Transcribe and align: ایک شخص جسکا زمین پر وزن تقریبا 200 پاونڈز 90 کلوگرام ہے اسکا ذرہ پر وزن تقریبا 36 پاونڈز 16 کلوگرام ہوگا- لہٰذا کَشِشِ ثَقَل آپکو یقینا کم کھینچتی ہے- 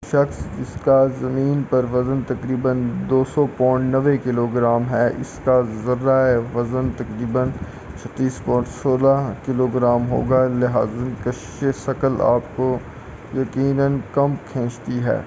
ایک 0.02 0.10
شخص 0.10 0.38
جسکا 0.58 0.96
زمین 1.20 1.62
پر 1.70 1.84
وزن 1.92 2.20
تقریبا 2.26 2.72
200 3.10 3.44
پاونڈز 3.56 3.94
90 3.96 4.16
کلوگرام 4.24 4.90
ہے 4.90 5.06
اسکا 5.20 5.54
ذرہ 5.84 6.18
پر 6.26 6.56
وزن 6.56 6.90
تقریبا 6.96 7.44
36 8.04 8.44
پاونڈز 8.44 8.82
16 8.82 9.32
کلوگرام 9.46 10.10
ہوگا- 10.10 10.46
لہٰذا 10.58 11.08
کَشِشِ 11.24 11.70
ثَقَل 11.84 12.20
آپکو 12.26 12.76
یقینا 13.34 13.88
کم 14.14 14.34
کھینچتی 14.52 15.04
ہے- 15.04 15.22